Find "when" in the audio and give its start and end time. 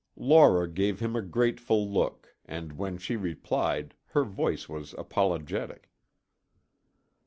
2.73-2.97